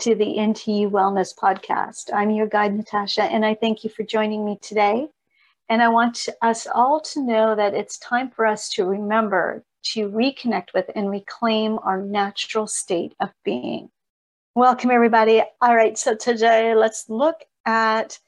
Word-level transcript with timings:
To 0.00 0.14
the 0.14 0.36
NTU 0.36 0.90
Wellness 0.90 1.34
Podcast. 1.34 2.10
I'm 2.12 2.30
your 2.30 2.46
guide, 2.46 2.76
Natasha, 2.76 3.22
and 3.22 3.46
I 3.46 3.54
thank 3.54 3.82
you 3.82 3.88
for 3.88 4.02
joining 4.02 4.44
me 4.44 4.58
today. 4.60 5.08
And 5.70 5.82
I 5.82 5.88
want 5.88 6.28
us 6.42 6.66
all 6.66 7.00
to 7.00 7.22
know 7.22 7.56
that 7.56 7.72
it's 7.72 7.96
time 7.98 8.30
for 8.30 8.44
us 8.44 8.68
to 8.70 8.84
remember 8.84 9.64
to 9.94 10.10
reconnect 10.10 10.74
with 10.74 10.90
and 10.94 11.10
reclaim 11.10 11.78
our 11.82 12.02
natural 12.02 12.66
state 12.66 13.14
of 13.20 13.30
being. 13.42 13.88
Welcome, 14.54 14.90
everybody. 14.90 15.42
All 15.62 15.74
right, 15.74 15.96
so 15.96 16.14
today 16.14 16.74
let's 16.74 17.08
look 17.08 17.36
at 17.64 18.18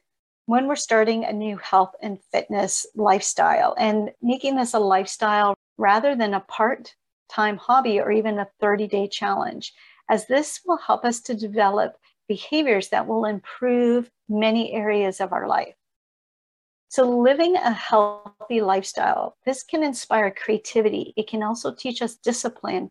when 0.46 0.68
we're 0.68 0.76
starting 0.76 1.26
a 1.26 1.32
new 1.34 1.58
health 1.58 1.94
and 2.00 2.18
fitness 2.32 2.86
lifestyle 2.94 3.74
and 3.78 4.10
making 4.22 4.56
this 4.56 4.72
a 4.72 4.78
lifestyle 4.78 5.54
rather 5.76 6.16
than 6.16 6.32
a 6.32 6.40
part 6.40 6.94
time 7.28 7.58
hobby 7.58 8.00
or 8.00 8.10
even 8.10 8.38
a 8.38 8.48
30 8.58 8.86
day 8.86 9.06
challenge 9.06 9.74
as 10.08 10.26
this 10.26 10.60
will 10.66 10.78
help 10.78 11.04
us 11.04 11.20
to 11.20 11.34
develop 11.34 11.96
behaviors 12.28 12.88
that 12.90 13.06
will 13.06 13.24
improve 13.24 14.10
many 14.28 14.72
areas 14.72 15.20
of 15.20 15.32
our 15.32 15.48
life. 15.48 15.74
So, 16.88 17.04
living 17.04 17.56
a 17.56 17.70
healthy 17.70 18.62
lifestyle, 18.62 19.36
this 19.44 19.62
can 19.62 19.82
inspire 19.82 20.30
creativity. 20.30 21.12
It 21.16 21.28
can 21.28 21.42
also 21.42 21.74
teach 21.74 22.00
us 22.00 22.16
discipline, 22.16 22.90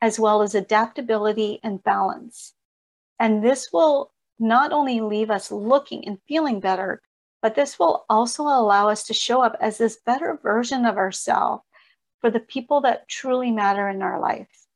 as 0.00 0.20
well 0.20 0.42
as 0.42 0.54
adaptability 0.54 1.58
and 1.64 1.82
balance. 1.82 2.54
And 3.18 3.42
this 3.42 3.70
will 3.72 4.12
not 4.38 4.72
only 4.72 5.00
leave 5.00 5.30
us 5.30 5.50
looking 5.50 6.06
and 6.06 6.18
feeling 6.28 6.60
better, 6.60 7.02
but 7.42 7.56
this 7.56 7.78
will 7.78 8.04
also 8.08 8.44
allow 8.44 8.88
us 8.88 9.04
to 9.04 9.14
show 9.14 9.42
up 9.42 9.56
as 9.60 9.78
this 9.78 9.98
better 10.06 10.38
version 10.40 10.86
of 10.86 10.96
ourselves 10.96 11.64
for 12.20 12.30
the 12.30 12.40
people 12.40 12.80
that 12.82 13.08
truly 13.08 13.50
matter 13.50 13.88
in 13.88 14.02
our 14.02 14.20
life. 14.20 14.67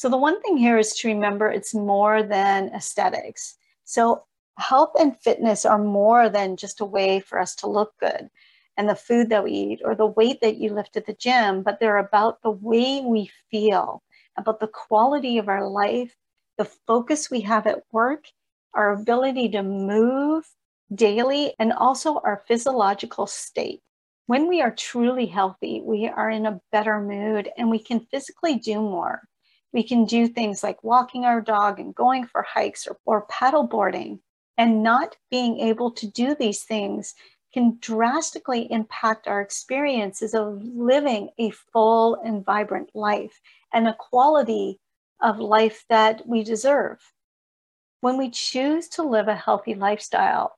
So 0.00 0.08
the 0.08 0.16
one 0.16 0.40
thing 0.40 0.56
here 0.56 0.78
is 0.78 0.94
to 0.94 1.08
remember 1.08 1.50
it's 1.50 1.74
more 1.74 2.22
than 2.22 2.70
aesthetics. 2.70 3.58
So 3.84 4.24
health 4.56 4.92
and 4.98 5.14
fitness 5.20 5.66
are 5.66 5.76
more 5.76 6.30
than 6.30 6.56
just 6.56 6.80
a 6.80 6.86
way 6.86 7.20
for 7.20 7.38
us 7.38 7.54
to 7.56 7.66
look 7.66 7.92
good 8.00 8.30
and 8.78 8.88
the 8.88 8.94
food 8.94 9.28
that 9.28 9.44
we 9.44 9.52
eat 9.52 9.82
or 9.84 9.94
the 9.94 10.06
weight 10.06 10.40
that 10.40 10.56
you 10.56 10.72
lift 10.72 10.96
at 10.96 11.04
the 11.04 11.12
gym, 11.12 11.62
but 11.62 11.80
they're 11.80 11.98
about 11.98 12.40
the 12.40 12.50
way 12.50 13.02
we 13.04 13.30
feel, 13.50 14.02
about 14.38 14.58
the 14.58 14.68
quality 14.68 15.36
of 15.36 15.50
our 15.50 15.68
life, 15.68 16.16
the 16.56 16.64
focus 16.64 17.30
we 17.30 17.42
have 17.42 17.66
at 17.66 17.82
work, 17.92 18.24
our 18.72 18.94
ability 18.94 19.50
to 19.50 19.62
move 19.62 20.48
daily, 20.94 21.52
and 21.58 21.74
also 21.74 22.22
our 22.24 22.42
physiological 22.48 23.26
state. 23.26 23.82
When 24.28 24.48
we 24.48 24.62
are 24.62 24.74
truly 24.74 25.26
healthy, 25.26 25.82
we 25.84 26.08
are 26.08 26.30
in 26.30 26.46
a 26.46 26.58
better 26.72 27.02
mood 27.02 27.50
and 27.58 27.68
we 27.68 27.80
can 27.80 28.00
physically 28.10 28.54
do 28.54 28.76
more. 28.76 29.28
We 29.72 29.82
can 29.82 30.04
do 30.04 30.26
things 30.26 30.62
like 30.62 30.82
walking 30.82 31.24
our 31.24 31.40
dog 31.40 31.78
and 31.78 31.94
going 31.94 32.26
for 32.26 32.42
hikes 32.42 32.86
or, 32.86 32.98
or 33.04 33.26
paddleboarding. 33.26 34.20
And 34.58 34.82
not 34.82 35.16
being 35.30 35.58
able 35.60 35.90
to 35.92 36.06
do 36.06 36.34
these 36.34 36.64
things 36.64 37.14
can 37.52 37.78
drastically 37.80 38.70
impact 38.70 39.26
our 39.26 39.40
experiences 39.40 40.34
of 40.34 40.62
living 40.62 41.30
a 41.38 41.50
full 41.50 42.16
and 42.16 42.44
vibrant 42.44 42.90
life 42.94 43.40
and 43.72 43.88
a 43.88 43.96
quality 43.98 44.78
of 45.20 45.38
life 45.38 45.84
that 45.88 46.26
we 46.26 46.44
deserve. 46.44 46.98
When 48.00 48.16
we 48.18 48.30
choose 48.30 48.88
to 48.90 49.02
live 49.02 49.28
a 49.28 49.34
healthy 49.34 49.74
lifestyle, 49.74 50.56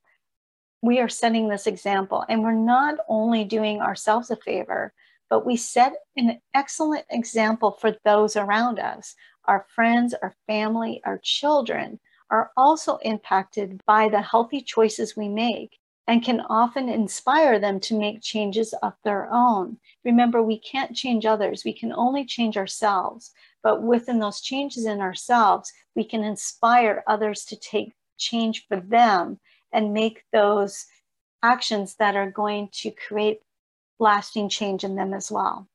we 0.82 0.98
are 0.98 1.08
setting 1.08 1.48
this 1.48 1.66
example, 1.66 2.24
and 2.28 2.42
we're 2.42 2.52
not 2.52 2.98
only 3.08 3.44
doing 3.44 3.80
ourselves 3.80 4.30
a 4.30 4.36
favor, 4.36 4.92
but 5.32 5.46
we 5.46 5.56
set 5.56 5.94
an 6.18 6.38
excellent 6.52 7.06
example 7.08 7.78
for 7.80 7.96
those 8.04 8.36
around 8.36 8.78
us. 8.78 9.14
Our 9.46 9.64
friends, 9.74 10.14
our 10.22 10.34
family, 10.46 11.00
our 11.06 11.18
children 11.22 11.98
are 12.30 12.50
also 12.54 12.98
impacted 12.98 13.80
by 13.86 14.10
the 14.10 14.20
healthy 14.20 14.60
choices 14.60 15.16
we 15.16 15.30
make 15.30 15.78
and 16.06 16.22
can 16.22 16.42
often 16.50 16.90
inspire 16.90 17.58
them 17.58 17.80
to 17.80 17.98
make 17.98 18.20
changes 18.20 18.74
of 18.82 18.92
their 19.04 19.26
own. 19.32 19.78
Remember, 20.04 20.42
we 20.42 20.58
can't 20.58 20.94
change 20.94 21.24
others, 21.24 21.64
we 21.64 21.72
can 21.72 21.94
only 21.94 22.26
change 22.26 22.58
ourselves. 22.58 23.30
But 23.62 23.82
within 23.82 24.18
those 24.18 24.42
changes 24.42 24.84
in 24.84 25.00
ourselves, 25.00 25.72
we 25.96 26.04
can 26.04 26.24
inspire 26.24 27.04
others 27.06 27.46
to 27.46 27.56
take 27.56 27.94
change 28.18 28.66
for 28.68 28.76
them 28.76 29.40
and 29.72 29.94
make 29.94 30.24
those 30.30 30.84
actions 31.42 31.94
that 31.94 32.16
are 32.16 32.30
going 32.30 32.68
to 32.72 32.90
create 32.90 33.40
lasting 34.02 34.50
change 34.50 34.84
in 34.84 34.96
them 34.96 35.14
as 35.14 35.30
well. 35.30 35.68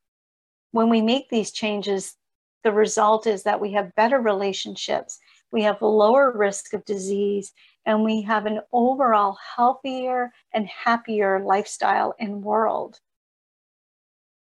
When 0.71 0.89
we 0.89 1.01
make 1.01 1.29
these 1.29 1.51
changes, 1.51 2.15
the 2.63 2.71
result 2.71 3.25
is 3.25 3.43
that 3.43 3.61
we 3.61 3.71
have 3.73 3.95
better 3.95 4.19
relationships, 4.19 5.17
we 5.51 5.63
have 5.63 5.81
a 5.81 5.87
lower 5.87 6.31
risk 6.35 6.73
of 6.73 6.85
disease, 6.85 7.53
and 7.85 8.03
we 8.03 8.21
have 8.23 8.45
an 8.45 8.59
overall 8.73 9.37
healthier 9.55 10.33
and 10.53 10.67
happier 10.67 11.39
lifestyle 11.39 12.13
and 12.19 12.43
world. 12.43 12.99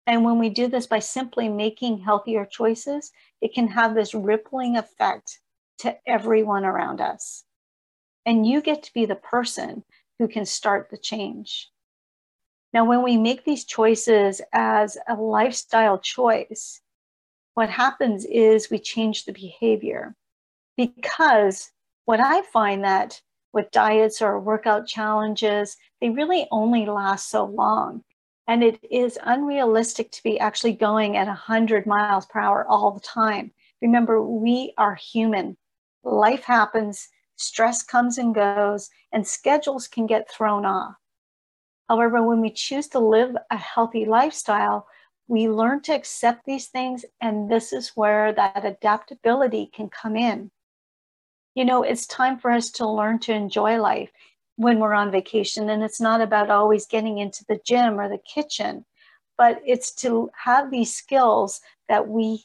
And 0.07 0.23
when 0.23 0.39
we 0.39 0.49
do 0.49 0.67
this 0.67 0.87
by 0.87 0.99
simply 0.99 1.49
making 1.49 1.97
healthier 1.97 2.45
choices, 2.45 3.11
it 3.41 3.53
can 3.53 3.67
have 3.67 3.93
this 3.93 4.13
rippling 4.13 4.77
effect 4.77 5.39
to 5.79 5.97
everyone 6.07 6.63
around 6.63 7.01
us. 7.01 7.43
And 8.25 8.47
you 8.47 8.61
get 8.61 8.83
to 8.83 8.93
be 8.93 9.05
the 9.05 9.15
person 9.15 9.83
who 10.17 10.27
can 10.27 10.45
start 10.45 10.89
the 10.89 10.97
change. 10.97 11.69
Now, 12.75 12.83
when 12.83 13.03
we 13.03 13.15
make 13.15 13.45
these 13.45 13.63
choices 13.63 14.41
as 14.51 14.97
a 15.07 15.15
lifestyle 15.15 15.97
choice, 15.97 16.81
what 17.53 17.69
happens 17.69 18.25
is 18.25 18.69
we 18.69 18.79
change 18.79 19.23
the 19.23 19.31
behavior. 19.31 20.13
Because 20.75 21.71
what 22.03 22.19
I 22.19 22.41
find 22.41 22.83
that 22.83 23.21
with 23.53 23.71
diets 23.71 24.21
or 24.21 24.41
workout 24.41 24.87
challenges, 24.87 25.77
they 26.01 26.09
really 26.09 26.49
only 26.51 26.85
last 26.85 27.29
so 27.29 27.45
long. 27.45 28.03
And 28.45 28.61
it 28.61 28.83
is 28.91 29.17
unrealistic 29.23 30.11
to 30.11 30.21
be 30.21 30.37
actually 30.37 30.73
going 30.73 31.15
at 31.15 31.27
100 31.27 31.85
miles 31.85 32.25
per 32.25 32.41
hour 32.41 32.67
all 32.67 32.91
the 32.91 32.99
time. 32.99 33.53
Remember, 33.81 34.21
we 34.21 34.73
are 34.77 34.95
human. 34.95 35.55
Life 36.03 36.43
happens, 36.43 37.07
stress 37.37 37.83
comes 37.83 38.17
and 38.17 38.35
goes, 38.35 38.89
and 39.13 39.25
schedules 39.25 39.87
can 39.87 40.07
get 40.07 40.29
thrown 40.29 40.65
off. 40.65 40.95
However, 41.89 42.23
when 42.23 42.41
we 42.41 42.49
choose 42.49 42.87
to 42.89 42.99
live 42.99 43.35
a 43.51 43.57
healthy 43.57 44.05
lifestyle, 44.05 44.87
we 45.27 45.49
learn 45.49 45.81
to 45.81 45.93
accept 45.93 46.45
these 46.45 46.67
things, 46.67 47.05
and 47.21 47.49
this 47.49 47.73
is 47.73 47.89
where 47.89 48.33
that 48.33 48.65
adaptability 48.65 49.69
can 49.73 49.89
come 49.89 50.15
in. 50.15 50.51
You 51.55 51.65
know, 51.65 51.83
it's 51.83 52.05
time 52.05 52.37
for 52.37 52.51
us 52.51 52.69
to 52.71 52.87
learn 52.87 53.19
to 53.19 53.33
enjoy 53.33 53.79
life 53.79 54.11
when 54.57 54.79
we're 54.79 54.93
on 54.93 55.11
vacation, 55.11 55.69
and 55.69 55.83
it's 55.83 56.01
not 56.01 56.21
about 56.21 56.49
always 56.49 56.85
getting 56.85 57.17
into 57.17 57.45
the 57.47 57.59
gym 57.65 57.99
or 57.99 58.09
the 58.09 58.19
kitchen, 58.19 58.85
but 59.37 59.61
it's 59.65 59.93
to 59.95 60.29
have 60.43 60.71
these 60.71 60.93
skills 60.93 61.61
that 61.87 62.07
we 62.07 62.43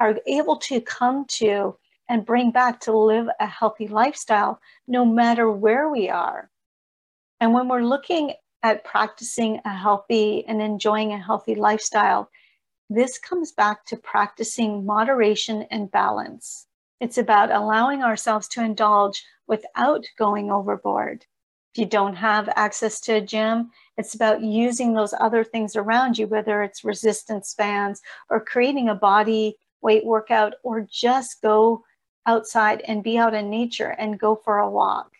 are 0.00 0.18
able 0.26 0.56
to 0.56 0.80
come 0.80 1.24
to 1.28 1.76
and 2.08 2.26
bring 2.26 2.50
back 2.50 2.80
to 2.80 2.96
live 2.96 3.28
a 3.40 3.46
healthy 3.46 3.88
lifestyle 3.88 4.60
no 4.86 5.04
matter 5.04 5.50
where 5.50 5.88
we 5.88 6.08
are. 6.08 6.50
And 7.40 7.52
when 7.52 7.68
we're 7.68 7.82
looking 7.82 8.34
at 8.64 8.82
practicing 8.82 9.60
a 9.64 9.72
healthy 9.72 10.44
and 10.48 10.60
enjoying 10.60 11.12
a 11.12 11.22
healthy 11.22 11.54
lifestyle, 11.54 12.30
this 12.90 13.18
comes 13.18 13.52
back 13.52 13.84
to 13.84 13.96
practicing 13.96 14.84
moderation 14.84 15.66
and 15.70 15.90
balance. 15.90 16.66
It's 16.98 17.18
about 17.18 17.52
allowing 17.52 18.02
ourselves 18.02 18.48
to 18.48 18.64
indulge 18.64 19.22
without 19.46 20.04
going 20.18 20.50
overboard. 20.50 21.26
If 21.74 21.78
you 21.78 21.86
don't 21.86 22.14
have 22.14 22.48
access 22.56 23.00
to 23.00 23.16
a 23.16 23.20
gym, 23.20 23.70
it's 23.98 24.14
about 24.14 24.42
using 24.42 24.94
those 24.94 25.12
other 25.20 25.44
things 25.44 25.76
around 25.76 26.16
you, 26.16 26.26
whether 26.26 26.62
it's 26.62 26.84
resistance 26.84 27.54
bands 27.54 28.00
or 28.30 28.40
creating 28.40 28.88
a 28.88 28.94
body 28.94 29.56
weight 29.82 30.06
workout, 30.06 30.54
or 30.62 30.86
just 30.90 31.42
go 31.42 31.84
outside 32.26 32.80
and 32.88 33.04
be 33.04 33.18
out 33.18 33.34
in 33.34 33.50
nature 33.50 33.94
and 33.98 34.18
go 34.18 34.34
for 34.34 34.58
a 34.58 34.70
walk. 34.70 35.10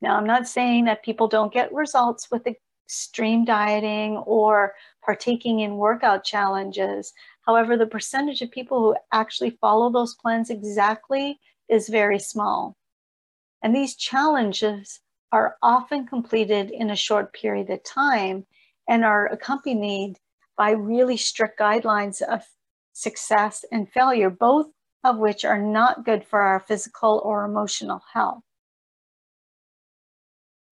Now, 0.00 0.16
I'm 0.16 0.26
not 0.26 0.46
saying 0.46 0.84
that 0.84 1.02
people 1.02 1.28
don't 1.28 1.52
get 1.52 1.72
results 1.72 2.30
with 2.30 2.46
extreme 2.46 3.44
dieting 3.44 4.18
or 4.18 4.74
partaking 5.04 5.60
in 5.60 5.76
workout 5.76 6.22
challenges. 6.22 7.12
However, 7.46 7.76
the 7.76 7.86
percentage 7.86 8.42
of 8.42 8.50
people 8.50 8.80
who 8.80 8.96
actually 9.12 9.58
follow 9.60 9.90
those 9.90 10.14
plans 10.14 10.50
exactly 10.50 11.38
is 11.68 11.88
very 11.88 12.18
small. 12.18 12.76
And 13.62 13.74
these 13.74 13.96
challenges 13.96 15.00
are 15.32 15.56
often 15.62 16.06
completed 16.06 16.70
in 16.70 16.90
a 16.90 16.96
short 16.96 17.32
period 17.32 17.70
of 17.70 17.82
time 17.82 18.46
and 18.88 19.04
are 19.04 19.26
accompanied 19.26 20.16
by 20.56 20.70
really 20.70 21.16
strict 21.16 21.58
guidelines 21.58 22.22
of 22.22 22.42
success 22.92 23.64
and 23.72 23.90
failure, 23.90 24.30
both 24.30 24.66
of 25.04 25.18
which 25.18 25.44
are 25.44 25.60
not 25.60 26.04
good 26.04 26.24
for 26.24 26.42
our 26.42 26.60
physical 26.60 27.20
or 27.24 27.44
emotional 27.44 28.02
health. 28.12 28.42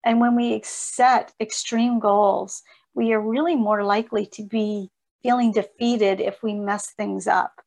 And 0.05 0.21
when 0.21 0.35
we 0.35 0.61
set 0.63 1.33
extreme 1.41 1.99
goals, 1.99 2.63
we 2.93 3.13
are 3.13 3.19
really 3.19 3.55
more 3.55 3.83
likely 3.83 4.25
to 4.27 4.43
be 4.43 4.91
feeling 5.23 5.51
defeated 5.51 6.21
if 6.21 6.43
we 6.43 6.53
mess 6.53 6.91
things 6.91 7.27
up. 7.27 7.61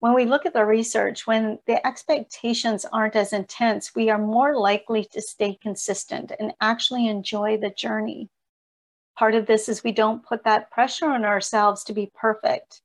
when 0.00 0.14
we 0.14 0.24
look 0.24 0.46
at 0.46 0.54
the 0.54 0.64
research, 0.64 1.26
when 1.26 1.58
the 1.66 1.86
expectations 1.86 2.86
aren't 2.90 3.16
as 3.16 3.32
intense, 3.34 3.94
we 3.94 4.08
are 4.10 4.18
more 4.18 4.56
likely 4.56 5.04
to 5.12 5.20
stay 5.20 5.58
consistent 5.62 6.32
and 6.40 6.54
actually 6.60 7.06
enjoy 7.06 7.58
the 7.58 7.70
journey. 7.70 8.30
Part 9.18 9.34
of 9.34 9.46
this 9.46 9.68
is 9.68 9.84
we 9.84 9.92
don't 9.92 10.24
put 10.24 10.44
that 10.44 10.70
pressure 10.70 11.10
on 11.10 11.24
ourselves 11.24 11.84
to 11.84 11.92
be 11.92 12.10
perfect. 12.14 12.80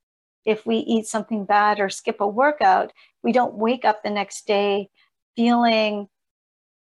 If 0.45 0.65
we 0.65 0.77
eat 0.79 1.07
something 1.07 1.45
bad 1.45 1.79
or 1.79 1.89
skip 1.89 2.19
a 2.19 2.27
workout, 2.27 2.91
we 3.23 3.31
don't 3.31 3.55
wake 3.55 3.85
up 3.85 4.03
the 4.03 4.09
next 4.09 4.45
day 4.45 4.89
feeling 5.37 6.09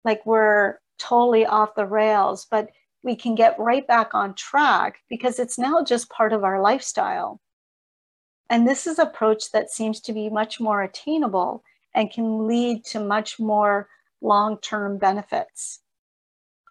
like 0.06 0.26
we're 0.26 0.78
totally 1.02 1.46
off 1.46 1.76
the 1.76 1.86
rails, 1.86 2.48
but 2.50 2.70
we 3.04 3.16
can 3.16 3.36
get 3.36 3.60
right 3.60 3.86
back 3.88 4.14
on 4.14 4.36
track 4.36 5.00
because 5.10 5.40
it's 5.40 5.58
now 5.58 5.84
just 5.84 6.10
part 6.10 6.34
of 6.34 6.44
our 6.44 6.62
lifestyle. 6.62 7.42
And 8.50 8.68
this 8.68 8.86
is 8.86 9.00
approach 9.00 9.52
that 9.52 9.72
seems 9.72 10.00
to 10.02 10.14
be 10.14 10.30
much 10.30 10.60
more 10.60 10.84
attainable 10.84 11.64
and 11.96 12.12
can 12.12 12.48
lead 12.48 12.86
to 12.86 13.00
much 13.00 13.40
more 13.40 13.90
long-term 14.22 14.98
benefits. 14.98 15.80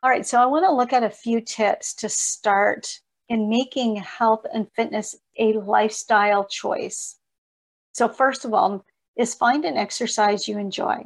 All 0.02 0.10
right, 0.10 0.26
so 0.26 0.40
I 0.40 0.46
want 0.46 0.64
to 0.64 0.72
look 0.72 0.92
at 0.92 1.02
a 1.02 1.10
few 1.10 1.40
tips 1.40 1.94
to 1.94 2.08
start 2.08 3.00
in 3.28 3.48
making 3.48 3.96
health 3.96 4.46
and 4.54 4.66
fitness 4.74 5.14
a 5.38 5.52
lifestyle 5.54 6.44
choice. 6.46 7.18
So 7.92 8.08
first 8.08 8.44
of 8.44 8.54
all, 8.54 8.84
is 9.16 9.34
find 9.34 9.64
an 9.64 9.76
exercise 9.76 10.48
you 10.48 10.58
enjoy. 10.58 11.04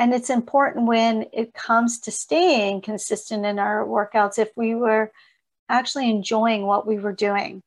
And 0.00 0.14
it's 0.14 0.30
important 0.30 0.86
when 0.86 1.26
it 1.30 1.52
comes 1.52 2.00
to 2.00 2.10
staying 2.10 2.80
consistent 2.80 3.44
in 3.44 3.58
our 3.58 3.84
workouts 3.84 4.38
if 4.38 4.48
we 4.56 4.74
were 4.74 5.12
actually 5.68 6.08
enjoying 6.08 6.64
what 6.64 6.86
we 6.86 6.98
were 6.98 7.12
doing 7.12 7.62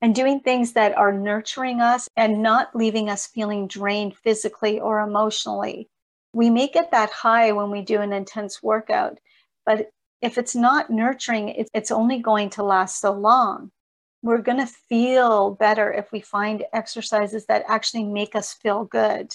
and 0.00 0.14
doing 0.14 0.40
things 0.40 0.72
that 0.72 0.96
are 0.96 1.12
nurturing 1.12 1.82
us 1.82 2.08
and 2.16 2.42
not 2.42 2.74
leaving 2.74 3.10
us 3.10 3.26
feeling 3.26 3.68
drained 3.68 4.16
physically 4.16 4.80
or 4.80 5.00
emotionally. 5.00 5.90
We 6.32 6.48
may 6.48 6.68
get 6.68 6.92
that 6.92 7.10
high 7.10 7.52
when 7.52 7.70
we 7.70 7.82
do 7.82 8.00
an 8.00 8.14
intense 8.14 8.62
workout, 8.62 9.18
but 9.66 9.90
if 10.22 10.38
it's 10.38 10.56
not 10.56 10.88
nurturing, 10.88 11.66
it's 11.74 11.90
only 11.90 12.20
going 12.20 12.48
to 12.50 12.62
last 12.62 13.02
so 13.02 13.12
long. 13.12 13.70
We're 14.22 14.38
going 14.38 14.66
to 14.66 14.72
feel 14.88 15.50
better 15.50 15.92
if 15.92 16.10
we 16.10 16.20
find 16.20 16.64
exercises 16.72 17.44
that 17.48 17.66
actually 17.68 18.04
make 18.04 18.34
us 18.34 18.54
feel 18.54 18.84
good 18.84 19.34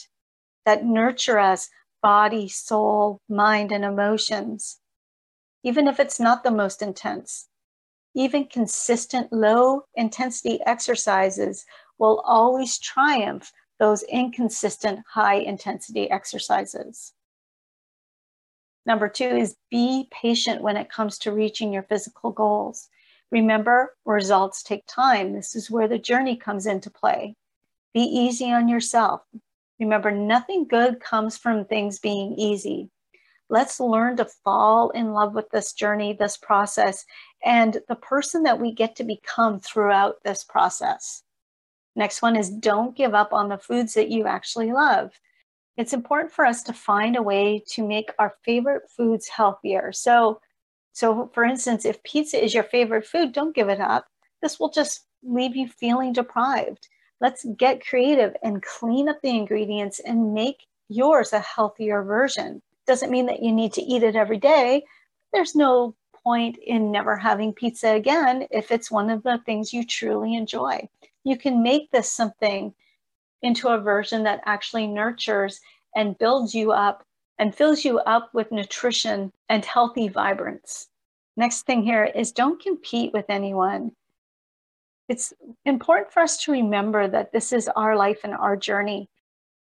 that 0.65 0.85
nurture 0.85 1.39
us 1.39 1.69
body, 2.01 2.49
soul, 2.49 3.21
mind, 3.29 3.71
and 3.71 3.85
emotions, 3.85 4.79
even 5.63 5.87
if 5.87 5.99
it's 5.99 6.19
not 6.19 6.43
the 6.43 6.51
most 6.51 6.81
intense. 6.81 7.47
Even 8.15 8.45
consistent 8.45 9.31
low 9.31 9.83
intensity 9.95 10.59
exercises 10.65 11.65
will 11.97 12.21
always 12.25 12.77
triumph 12.77 13.51
those 13.79 14.03
inconsistent 14.03 14.99
high 15.09 15.35
intensity 15.35 16.11
exercises. 16.11 17.13
Number 18.85 19.07
two 19.07 19.25
is 19.25 19.55
be 19.71 20.07
patient 20.11 20.61
when 20.61 20.77
it 20.77 20.91
comes 20.91 21.17
to 21.19 21.31
reaching 21.31 21.71
your 21.71 21.83
physical 21.83 22.31
goals. 22.31 22.89
Remember, 23.31 23.95
results 24.05 24.61
take 24.61 24.83
time. 24.87 25.33
This 25.33 25.55
is 25.55 25.71
where 25.71 25.87
the 25.87 25.97
journey 25.97 26.35
comes 26.35 26.65
into 26.65 26.91
play. 26.91 27.35
Be 27.93 28.01
easy 28.01 28.51
on 28.51 28.67
yourself. 28.67 29.21
Remember, 29.83 30.11
nothing 30.11 30.65
good 30.65 31.01
comes 31.01 31.37
from 31.37 31.65
things 31.65 31.99
being 31.99 32.33
easy. 32.37 32.89
Let's 33.49 33.81
learn 33.81 34.15
to 34.17 34.25
fall 34.25 34.91
in 34.91 35.11
love 35.11 35.35
with 35.35 35.49
this 35.49 35.73
journey, 35.73 36.13
this 36.13 36.37
process, 36.37 37.05
and 37.43 37.77
the 37.89 37.95
person 37.95 38.43
that 38.43 38.59
we 38.59 38.71
get 38.71 38.95
to 38.95 39.03
become 39.03 39.59
throughout 39.59 40.23
this 40.23 40.45
process. 40.45 41.23
Next 41.97 42.21
one 42.21 42.37
is 42.37 42.49
don't 42.49 42.95
give 42.95 43.13
up 43.13 43.33
on 43.33 43.49
the 43.49 43.57
foods 43.57 43.93
that 43.95 44.09
you 44.09 44.25
actually 44.25 44.71
love. 44.71 45.11
It's 45.75 45.93
important 45.93 46.31
for 46.31 46.45
us 46.45 46.63
to 46.63 46.73
find 46.73 47.17
a 47.17 47.21
way 47.21 47.61
to 47.71 47.85
make 47.85 48.09
our 48.19 48.35
favorite 48.45 48.89
foods 48.89 49.27
healthier. 49.27 49.91
So, 49.91 50.39
so 50.93 51.29
for 51.33 51.43
instance, 51.43 51.83
if 51.83 52.01
pizza 52.03 52.41
is 52.41 52.53
your 52.53 52.63
favorite 52.63 53.05
food, 53.05 53.33
don't 53.33 53.55
give 53.55 53.67
it 53.67 53.81
up. 53.81 54.07
This 54.41 54.59
will 54.59 54.69
just 54.69 55.07
leave 55.23 55.57
you 55.57 55.67
feeling 55.67 56.13
deprived. 56.13 56.87
Let's 57.21 57.45
get 57.57 57.85
creative 57.85 58.35
and 58.43 58.61
clean 58.61 59.07
up 59.07 59.21
the 59.21 59.29
ingredients 59.29 59.99
and 59.99 60.33
make 60.33 60.65
yours 60.89 61.33
a 61.33 61.39
healthier 61.39 62.03
version. 62.03 62.61
Doesn't 62.85 63.11
mean 63.11 63.25
that 63.27 63.41
you 63.41 63.51
need 63.51 63.73
to 63.73 63.81
eat 63.81 64.03
it 64.03 64.15
every 64.15 64.37
day. 64.37 64.83
There's 65.31 65.55
no 65.55 65.95
point 66.23 66.57
in 66.65 66.91
never 66.91 67.15
having 67.15 67.53
pizza 67.53 67.89
again 67.89 68.47
if 68.51 68.71
it's 68.71 68.91
one 68.91 69.09
of 69.09 69.23
the 69.23 69.39
things 69.45 69.73
you 69.73 69.85
truly 69.85 70.35
enjoy. 70.35 70.87
You 71.23 71.37
can 71.37 71.63
make 71.63 71.91
this 71.91 72.11
something 72.11 72.73
into 73.41 73.67
a 73.69 73.79
version 73.79 74.23
that 74.23 74.41
actually 74.45 74.87
nurtures 74.87 75.59
and 75.95 76.17
builds 76.17 76.55
you 76.55 76.71
up 76.71 77.05
and 77.39 77.53
fills 77.53 77.83
you 77.83 77.99
up 77.99 78.33
with 78.33 78.51
nutrition 78.51 79.31
and 79.49 79.65
healthy 79.65 80.07
vibrance. 80.07 80.87
Next 81.35 81.65
thing 81.65 81.83
here 81.83 82.05
is 82.05 82.31
don't 82.31 82.61
compete 82.61 83.11
with 83.11 83.25
anyone 83.29 83.91
it's 85.13 85.31
important 85.63 86.11
for 86.11 86.23
us 86.23 86.37
to 86.43 86.51
remember 86.51 87.07
that 87.07 87.31
this 87.31 87.53
is 87.53 87.69
our 87.75 87.95
life 87.95 88.21
and 88.23 88.33
our 88.33 88.57
journey. 88.57 89.11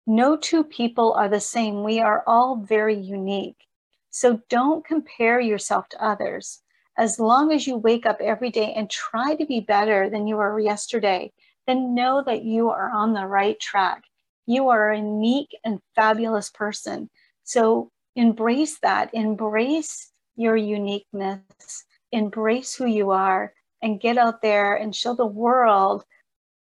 No 0.07 0.37
two 0.37 0.63
people 0.63 1.11
are 1.11 1.27
the 1.27 1.41
same. 1.41 1.83
We 1.83 1.99
are 1.99 2.23
all 2.25 2.55
very 2.55 2.97
unique. 2.97 3.67
So 4.11 4.39
don't 4.47 4.85
compare 4.85 5.41
yourself 5.41 5.89
to 5.89 6.01
others. 6.01 6.61
As 6.97 7.19
long 7.19 7.51
as 7.51 7.67
you 7.67 7.75
wake 7.75 8.05
up 8.05 8.19
every 8.21 8.49
day 8.49 8.71
and 8.73 8.89
try 8.89 9.35
to 9.35 9.45
be 9.45 9.59
better 9.59 10.09
than 10.09 10.25
you 10.25 10.37
were 10.37 10.57
yesterday, 10.57 11.33
then 11.67 11.95
know 11.95 12.23
that 12.25 12.45
you 12.45 12.69
are 12.69 12.89
on 12.89 13.11
the 13.11 13.27
right 13.27 13.59
track. 13.59 14.03
You 14.45 14.69
are 14.69 14.91
a 14.91 14.97
unique 14.97 15.53
and 15.65 15.81
fabulous 15.95 16.49
person. 16.49 17.09
So 17.43 17.91
embrace 18.15 18.79
that, 18.79 19.09
embrace 19.13 20.13
your 20.37 20.55
uniqueness, 20.55 21.83
embrace 22.13 22.73
who 22.73 22.85
you 22.85 23.11
are, 23.11 23.53
and 23.81 23.99
get 23.99 24.17
out 24.17 24.41
there 24.41 24.75
and 24.75 24.95
show 24.95 25.13
the 25.15 25.25
world 25.25 26.03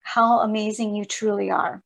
how 0.00 0.40
amazing 0.40 0.94
you 0.94 1.04
truly 1.04 1.50
are. 1.50 1.82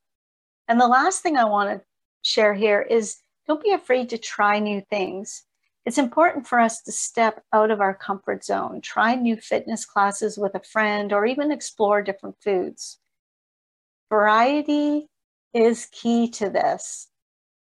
And 0.68 0.80
the 0.80 0.88
last 0.88 1.23
thing 1.23 1.37
I 1.37 1.44
want 1.44 1.70
to 1.70 1.85
share 2.23 2.54
here 2.54 2.82
is 2.82 3.18
don't 3.46 3.62
be 3.62 3.73
afraid 3.73 4.08
to 4.11 4.18
try 4.18 4.58
new 4.58 4.82
things. 4.90 5.44
It's 5.85 5.99
important 5.99 6.49
for 6.49 6.58
us 6.58 6.82
to 6.82 6.92
step 6.92 7.44
out 7.52 7.70
of 7.70 7.80
our 7.80 7.94
comfort 7.94 8.44
zone, 8.44 8.80
try 8.80 9.14
new 9.14 9.37
fitness 9.37 9.85
classes 9.85 10.37
with 10.37 10.54
a 10.56 10.61
friend, 10.61 11.12
or 11.12 11.25
even 11.25 11.52
explore 11.52 12.02
different 12.02 12.37
foods. 12.42 12.99
Variety 14.11 15.06
is 15.54 15.87
key 15.92 16.28
to 16.30 16.50
this. 16.50 17.08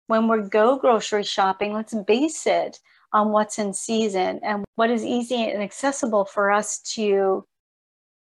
When 0.07 0.27
we 0.27 0.49
go 0.49 0.77
grocery 0.77 1.23
shopping, 1.23 1.73
let's 1.73 1.93
base 1.93 2.47
it 2.47 2.79
on 3.15 3.31
what's 3.31 3.59
in 3.59 3.73
season 3.73 4.41
and 4.43 4.65
what 4.75 4.91
is 4.91 5.05
easy 5.05 5.49
and 5.49 5.63
accessible 5.63 6.25
for 6.25 6.51
us 6.51 6.79
to 6.79 7.45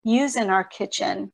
use 0.04 0.36
in 0.36 0.48
our 0.48 0.62
kitchen. 0.62 1.32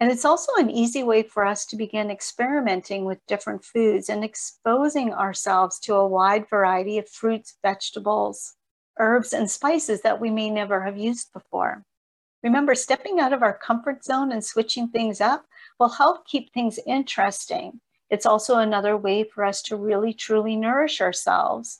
And 0.00 0.10
it's 0.10 0.24
also 0.24 0.50
an 0.58 0.68
easy 0.68 1.04
way 1.04 1.22
for 1.22 1.46
us 1.46 1.64
to 1.66 1.76
begin 1.76 2.10
experimenting 2.10 3.04
with 3.04 3.24
different 3.28 3.64
foods 3.64 4.08
and 4.08 4.24
exposing 4.24 5.14
ourselves 5.14 5.78
to 5.80 5.94
a 5.94 6.08
wide 6.08 6.50
variety 6.50 6.98
of 6.98 7.08
fruits, 7.08 7.58
vegetables, 7.62 8.54
herbs, 8.98 9.32
and 9.32 9.48
spices 9.48 10.02
that 10.02 10.20
we 10.20 10.28
may 10.28 10.50
never 10.50 10.82
have 10.82 10.98
used 10.98 11.32
before. 11.32 11.84
Remember, 12.42 12.74
stepping 12.74 13.20
out 13.20 13.32
of 13.32 13.44
our 13.44 13.56
comfort 13.56 14.04
zone 14.04 14.32
and 14.32 14.44
switching 14.44 14.88
things 14.88 15.20
up 15.20 15.46
will 15.78 15.90
help 15.90 16.26
keep 16.26 16.52
things 16.52 16.80
interesting. 16.88 17.80
It's 18.10 18.26
also 18.26 18.58
another 18.58 18.96
way 18.96 19.22
for 19.22 19.44
us 19.44 19.62
to 19.62 19.76
really 19.76 20.12
truly 20.12 20.56
nourish 20.56 21.00
ourselves 21.00 21.78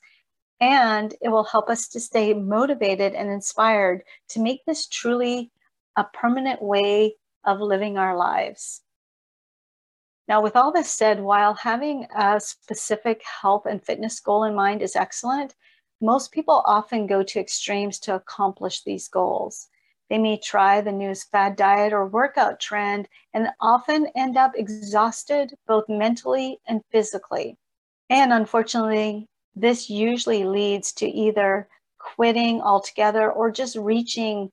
and 0.61 1.15
it 1.21 1.29
will 1.29 1.45
help 1.45 1.69
us 1.69 1.89
to 1.89 2.01
stay 2.01 2.33
motivated 2.33 3.15
and 3.15 3.31
inspired 3.31 4.03
to 4.29 4.41
make 4.41 4.65
this 4.65 4.87
truly 4.87 5.51
a 5.97 6.05
permanent 6.05 6.63
way 6.63 7.17
of 7.45 7.61
living 7.61 7.99
our 7.99 8.17
lives. 8.17 8.83
Now, 10.29 10.43
with 10.43 10.57
all 10.57 10.73
this 10.73 10.91
said, 10.91 11.21
while 11.21 11.55
having 11.55 12.07
a 12.17 12.41
specific 12.41 13.23
health 13.25 13.67
and 13.67 13.85
fitness 13.85 14.19
goal 14.19 14.45
in 14.45 14.55
mind 14.55 14.83
is 14.83 14.97
excellent, 14.97 15.55
most 16.01 16.33
people 16.33 16.63
often 16.67 17.07
go 17.07 17.23
to 17.23 17.41
extremes 17.41 17.99
to 18.01 18.15
accomplish 18.17 18.83
these 18.83 19.09
goals. 19.09 19.69
They 20.11 20.19
may 20.19 20.39
try 20.39 20.81
the 20.81 20.93
newest 20.93 21.31
fad 21.31 21.57
diet 21.57 21.93
or 21.93 22.07
workout 22.07 22.61
trend 22.61 23.09
and 23.35 23.49
often 23.61 24.09
end 24.15 24.37
up 24.37 24.53
exhausted 24.55 25.55
both 25.67 25.89
mentally 25.89 26.61
and 26.67 26.83
physically. 26.91 27.57
And 28.11 28.33
unfortunately, 28.33 29.29
this 29.57 29.89
usually 29.89 30.45
leads 30.45 30.93
to 30.93 31.07
either 31.09 31.69
quitting 31.99 32.61
altogether 32.61 33.33
or 33.33 33.51
just 33.51 33.75
reaching 33.77 34.51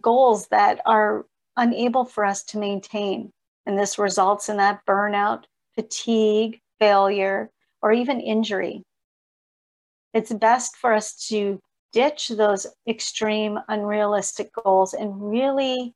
goals 0.00 0.48
that 0.48 0.80
are 0.84 1.24
unable 1.56 2.04
for 2.04 2.24
us 2.24 2.42
to 2.42 2.58
maintain. 2.58 3.32
And 3.66 3.78
this 3.78 3.98
results 3.98 4.48
in 4.48 4.56
that 4.56 4.84
burnout, 4.84 5.44
fatigue, 5.74 6.60
failure, 6.78 7.50
or 7.82 7.92
even 7.92 8.20
injury. 8.20 8.82
It's 10.12 10.32
best 10.32 10.76
for 10.76 10.92
us 10.92 11.28
to 11.28 11.60
ditch 11.92 12.28
those 12.28 12.66
extreme, 12.88 13.58
unrealistic 13.68 14.50
goals 14.64 14.92
and 14.92 15.30
really 15.30 15.94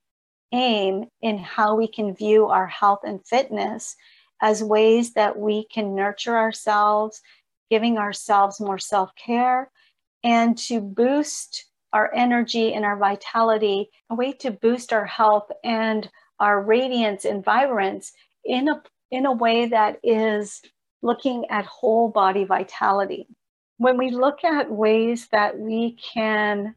aim 0.53 1.07
in 1.21 1.39
how 1.39 1.75
we 1.75 1.89
can 1.89 2.15
view 2.15 2.47
our 2.47 2.67
health 2.67 3.01
and 3.05 3.27
fitness 3.27 3.97
as 4.41 4.63
ways 4.63 5.15
that 5.15 5.39
we 5.39 5.67
can 5.67 5.95
nurture 5.95 6.37
ourselves, 6.37 7.21
giving 7.71 7.99
ourselves 7.99 8.61
more 8.61 8.79
self 8.79 9.11
care, 9.17 9.71
and 10.23 10.57
to 10.59 10.81
boost 10.81 11.67
our 11.93 12.13
energy 12.15 12.75
and 12.75 12.85
our 12.85 12.97
vitality, 12.97 13.91
a 14.11 14.15
way 14.15 14.33
to 14.33 14.51
boost 14.51 14.93
our 14.93 15.07
health 15.07 15.51
and 15.63 16.11
our 16.41 16.61
radiance 16.61 17.25
and 17.25 17.45
vibrance 17.45 18.13
in 18.45 18.69
a, 18.69 18.83
in 19.11 19.27
a 19.27 19.33
way 19.33 19.67
that 19.67 19.99
is 20.03 20.61
looking 21.03 21.45
at 21.51 21.65
whole 21.67 22.09
body 22.09 22.45
vitality. 22.45 23.29
When 23.77 23.97
we 23.97 24.11
look 24.11 24.43
at 24.43 24.71
ways 24.71 25.29
that 25.31 25.59
we 25.59 25.97
can 26.15 26.75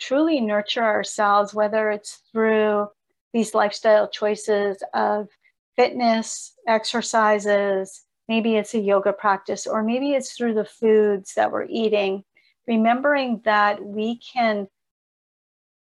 truly 0.00 0.40
nurture 0.40 0.84
ourselves, 0.84 1.54
whether 1.54 1.90
it's 1.90 2.20
through 2.32 2.88
these 3.32 3.54
lifestyle 3.54 4.08
choices 4.08 4.82
of 4.92 5.28
fitness, 5.76 6.52
exercises, 6.68 8.03
maybe 8.28 8.56
it's 8.56 8.74
a 8.74 8.80
yoga 8.80 9.12
practice, 9.12 9.66
or 9.66 9.82
maybe 9.82 10.12
it's 10.12 10.32
through 10.32 10.54
the 10.54 10.64
foods 10.64 11.34
that 11.34 11.52
we're 11.52 11.66
eating, 11.68 12.24
remembering 12.66 13.42
that 13.44 13.84
we 13.84 14.18
can 14.18 14.68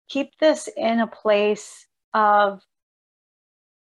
keep 0.10 0.38
this 0.40 0.70
in 0.76 1.00
a 1.00 1.08
place 1.08 1.86
of 2.14 2.62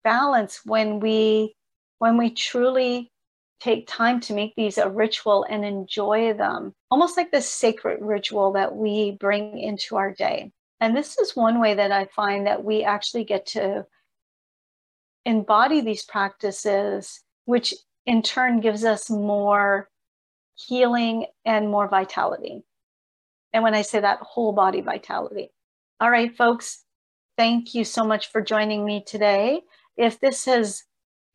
balance 0.03 0.61
when 0.65 0.99
we 0.99 1.55
when 1.99 2.17
we 2.17 2.31
truly 2.31 3.11
take 3.59 3.85
time 3.87 4.19
to 4.19 4.33
make 4.33 4.55
these 4.55 4.79
a 4.79 4.89
ritual 4.89 5.45
and 5.49 5.63
enjoy 5.63 6.33
them 6.33 6.73
almost 6.89 7.15
like 7.15 7.31
this 7.31 7.47
sacred 7.47 7.99
ritual 8.01 8.53
that 8.53 8.75
we 8.75 9.11
bring 9.19 9.59
into 9.59 9.95
our 9.95 10.11
day. 10.11 10.51
And 10.79 10.97
this 10.97 11.19
is 11.19 11.35
one 11.35 11.59
way 11.59 11.75
that 11.75 11.91
i 11.91 12.05
find 12.05 12.47
that 12.47 12.63
we 12.63 12.83
actually 12.83 13.23
get 13.23 13.45
to 13.47 13.85
embody 15.25 15.81
these 15.81 16.03
practices 16.03 17.21
which 17.45 17.75
in 18.05 18.21
turn 18.21 18.59
gives 18.59 18.83
us 18.83 19.09
more 19.09 19.89
healing 20.55 21.25
and 21.45 21.69
more 21.69 21.87
vitality. 21.87 22.63
And 23.53 23.63
when 23.63 23.73
i 23.73 23.81
say 23.81 23.99
that 23.99 24.19
whole 24.19 24.53
body 24.53 24.81
vitality. 24.81 25.51
All 25.99 26.09
right 26.09 26.35
folks 26.35 26.83
thank 27.37 27.73
you 27.73 27.83
so 27.83 28.03
much 28.05 28.31
for 28.31 28.41
joining 28.41 28.85
me 28.85 29.03
today. 29.05 29.61
If 29.97 30.19
this 30.19 30.45
has 30.45 30.83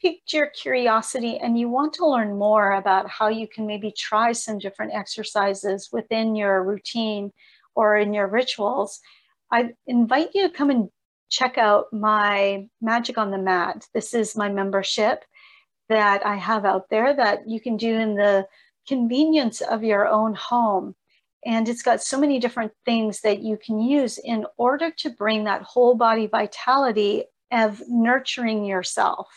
piqued 0.01 0.33
your 0.33 0.49
curiosity 0.49 1.39
and 1.39 1.59
you 1.59 1.69
want 1.69 1.95
to 1.95 2.07
learn 2.07 2.39
more 2.39 2.73
about 2.73 3.09
how 3.09 3.29
you 3.29 3.49
can 3.49 3.67
maybe 3.67 3.91
try 3.91 4.33
some 4.33 4.59
different 4.59 4.95
exercises 4.95 5.89
within 5.93 6.37
your 6.37 6.63
routine 6.63 7.33
or 7.75 7.97
in 7.97 8.15
your 8.15 8.29
rituals, 8.29 9.01
I 9.51 9.71
invite 9.87 10.31
you 10.35 10.49
to 10.49 10.55
come 10.55 10.71
and 10.71 10.91
check 11.29 11.59
out 11.59 11.87
my 11.93 12.69
Magic 12.81 13.19
on 13.19 13.31
the 13.31 13.39
Mat. 13.39 13.87
This 13.95 14.15
is 14.15 14.37
my 14.37 14.49
membership 14.49 15.25
that 15.89 16.25
I 16.27 16.37
have 16.37 16.65
out 16.65 16.89
there 16.91 17.15
that 17.15 17.49
you 17.49 17.61
can 17.61 17.77
do 17.77 17.95
in 17.95 18.15
the 18.15 18.47
convenience 18.87 19.61
of 19.61 19.85
your 19.85 20.07
own 20.07 20.35
home. 20.35 20.95
And 21.45 21.69
it's 21.69 21.83
got 21.83 22.03
so 22.03 22.19
many 22.19 22.41
different 22.41 22.73
things 22.85 23.21
that 23.21 23.41
you 23.41 23.57
can 23.57 23.79
use 23.79 24.19
in 24.19 24.47
order 24.57 24.91
to 24.99 25.11
bring 25.11 25.45
that 25.45 25.63
whole 25.63 25.95
body 25.95 26.27
vitality 26.27 27.25
of 27.53 27.81
nurturing 27.89 28.65
yourself, 28.65 29.29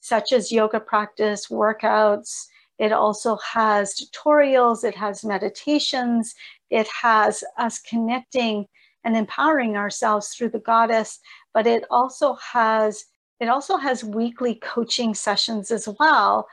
such 0.00 0.32
as 0.32 0.52
yoga 0.52 0.78
practice, 0.78 1.48
workouts. 1.48 2.46
It 2.78 2.92
also 2.92 3.36
has 3.38 3.94
tutorials, 3.94 4.84
it 4.84 4.94
has 4.94 5.24
meditations, 5.24 6.34
it 6.70 6.86
has 6.88 7.42
us 7.58 7.80
connecting 7.80 8.66
and 9.02 9.16
empowering 9.16 9.76
ourselves 9.76 10.28
through 10.28 10.50
the 10.50 10.58
goddess, 10.60 11.18
but 11.54 11.66
it 11.66 11.84
also 11.90 12.34
has 12.34 13.04
it 13.40 13.48
also 13.48 13.76
has 13.76 14.02
weekly 14.02 14.54
coaching 14.56 15.14
sessions 15.14 15.70
as 15.70 15.88
well 15.98 16.48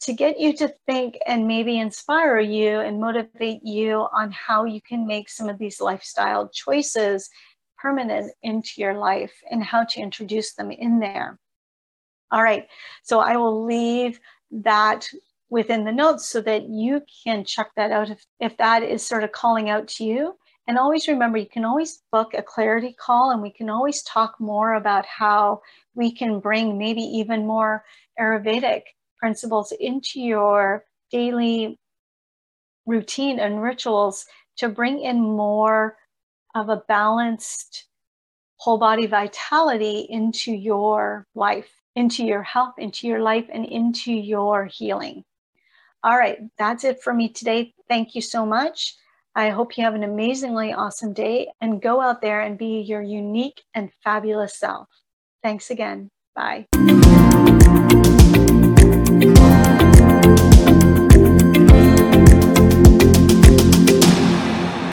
to 0.00 0.12
get 0.12 0.38
you 0.38 0.54
to 0.56 0.74
think 0.86 1.16
and 1.26 1.48
maybe 1.48 1.78
inspire 1.78 2.38
you 2.38 2.80
and 2.80 3.00
motivate 3.00 3.64
you 3.64 4.06
on 4.12 4.30
how 4.32 4.64
you 4.64 4.80
can 4.82 5.06
make 5.06 5.30
some 5.30 5.48
of 5.48 5.58
these 5.58 5.80
lifestyle 5.80 6.48
choices 6.48 7.30
permanent 7.78 8.32
into 8.42 8.72
your 8.78 8.94
life 8.94 9.32
and 9.50 9.62
how 9.62 9.84
to 9.84 10.00
introduce 10.00 10.54
them 10.54 10.70
in 10.70 10.98
there. 10.98 11.38
All 12.30 12.42
right, 12.42 12.66
so 13.02 13.20
I 13.20 13.36
will 13.36 13.64
leave 13.64 14.18
that 14.50 15.08
within 15.50 15.84
the 15.84 15.92
notes 15.92 16.26
so 16.26 16.40
that 16.40 16.68
you 16.68 17.02
can 17.24 17.44
check 17.44 17.70
that 17.76 17.92
out 17.92 18.10
if, 18.10 18.24
if 18.40 18.56
that 18.56 18.82
is 18.82 19.06
sort 19.06 19.24
of 19.24 19.32
calling 19.32 19.70
out 19.70 19.86
to 19.86 20.04
you. 20.04 20.34
And 20.66 20.78
always 20.78 21.08
remember, 21.08 21.38
you 21.38 21.46
can 21.46 21.64
always 21.64 22.02
book 22.10 22.32
a 22.34 22.42
clarity 22.42 22.94
call 22.98 23.30
and 23.30 23.42
we 23.42 23.50
can 23.50 23.68
always 23.68 24.02
talk 24.02 24.40
more 24.40 24.74
about 24.74 25.04
how 25.06 25.60
we 25.94 26.12
can 26.12 26.40
bring 26.40 26.78
maybe 26.78 27.02
even 27.02 27.46
more 27.46 27.84
Ayurvedic 28.18 28.82
principles 29.18 29.72
into 29.80 30.20
your 30.20 30.84
daily 31.10 31.78
routine 32.86 33.38
and 33.38 33.62
rituals 33.62 34.26
to 34.56 34.68
bring 34.68 35.00
in 35.00 35.20
more 35.20 35.96
of 36.54 36.68
a 36.68 36.82
balanced 36.88 37.86
whole 38.56 38.78
body 38.78 39.06
vitality 39.06 40.06
into 40.08 40.52
your 40.52 41.26
life, 41.34 41.70
into 41.96 42.24
your 42.24 42.42
health, 42.42 42.74
into 42.78 43.06
your 43.06 43.20
life, 43.20 43.46
and 43.52 43.64
into 43.64 44.12
your 44.12 44.66
healing. 44.66 45.24
All 46.02 46.16
right, 46.16 46.38
that's 46.58 46.84
it 46.84 47.02
for 47.02 47.14
me 47.14 47.28
today. 47.28 47.74
Thank 47.88 48.14
you 48.14 48.20
so 48.20 48.44
much. 48.46 48.94
I 49.34 49.50
hope 49.50 49.76
you 49.76 49.84
have 49.84 49.94
an 49.94 50.04
amazingly 50.04 50.72
awesome 50.72 51.12
day 51.12 51.48
and 51.60 51.82
go 51.82 52.00
out 52.00 52.20
there 52.20 52.40
and 52.40 52.56
be 52.56 52.80
your 52.80 53.02
unique 53.02 53.62
and 53.74 53.90
fabulous 54.04 54.58
self. 54.58 54.88
Thanks 55.44 55.70
again. 55.70 56.08
Bye. 56.34 56.64